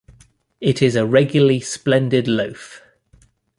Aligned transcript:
It 0.59 0.81
is 0.81 0.95
a 0.95 1.05
regularly 1.05 1.59
splendid 1.59 2.27
loaf! 2.27 2.81